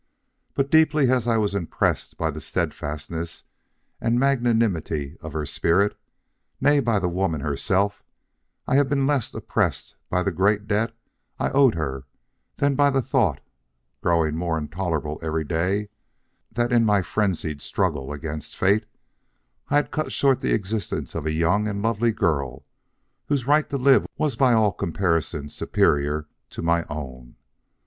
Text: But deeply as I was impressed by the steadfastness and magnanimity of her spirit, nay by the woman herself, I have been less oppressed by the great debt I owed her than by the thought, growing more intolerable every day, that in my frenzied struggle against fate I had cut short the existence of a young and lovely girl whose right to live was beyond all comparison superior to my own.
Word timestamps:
But 0.55 0.71
deeply 0.71 1.11
as 1.11 1.27
I 1.27 1.37
was 1.37 1.53
impressed 1.53 2.17
by 2.17 2.31
the 2.31 2.41
steadfastness 2.41 3.43
and 4.01 4.19
magnanimity 4.19 5.15
of 5.21 5.33
her 5.33 5.45
spirit, 5.45 5.95
nay 6.59 6.79
by 6.79 6.97
the 6.97 7.07
woman 7.07 7.41
herself, 7.41 8.01
I 8.65 8.77
have 8.77 8.89
been 8.89 9.05
less 9.05 9.31
oppressed 9.31 9.95
by 10.09 10.23
the 10.23 10.31
great 10.31 10.65
debt 10.65 10.95
I 11.37 11.51
owed 11.51 11.75
her 11.75 12.05
than 12.57 12.73
by 12.73 12.89
the 12.89 13.03
thought, 13.03 13.41
growing 14.01 14.35
more 14.35 14.57
intolerable 14.57 15.19
every 15.21 15.43
day, 15.43 15.89
that 16.51 16.71
in 16.71 16.83
my 16.83 17.03
frenzied 17.03 17.61
struggle 17.61 18.11
against 18.11 18.57
fate 18.57 18.87
I 19.69 19.75
had 19.75 19.91
cut 19.91 20.11
short 20.11 20.41
the 20.41 20.51
existence 20.55 21.13
of 21.13 21.27
a 21.27 21.31
young 21.31 21.67
and 21.67 21.83
lovely 21.83 22.11
girl 22.11 22.65
whose 23.27 23.45
right 23.45 23.69
to 23.69 23.77
live 23.77 24.07
was 24.17 24.35
beyond 24.35 24.55
all 24.55 24.71
comparison 24.71 25.49
superior 25.49 26.27
to 26.49 26.63
my 26.63 26.85
own. 26.89 27.35